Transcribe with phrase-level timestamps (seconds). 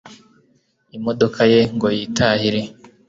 [0.97, 2.61] imodoka ye ngo yitahire